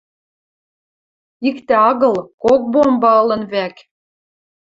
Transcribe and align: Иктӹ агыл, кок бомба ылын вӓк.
Иктӹ 1.47 1.75
агыл, 1.89 2.15
кок 2.43 2.61
бомба 2.71 3.11
ылын 3.21 3.43
вӓк. 3.51 3.75